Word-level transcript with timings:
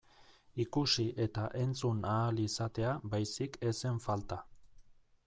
Ikusi 0.63 1.03
eta 1.25 1.43
entzun 1.59 2.01
ahal 2.13 2.41
izatea 2.45 2.97
baizik 3.13 3.63
ez 3.69 3.75
zen 3.85 4.03
falta. 4.07 4.41